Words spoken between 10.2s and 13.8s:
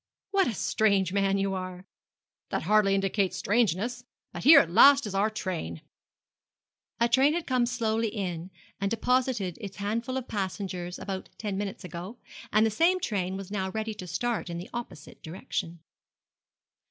passengers about ten minutes ago, and the same train was now